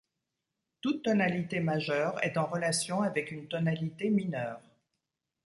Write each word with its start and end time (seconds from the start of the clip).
Toute 0.81 1.03
tonalité 1.03 1.59
majeure 1.59 2.23
est 2.23 2.35
en 2.39 2.47
relation 2.47 3.03
avec 3.03 3.29
une 3.29 3.47
tonalité 3.47 4.09
mineure. 4.09 4.59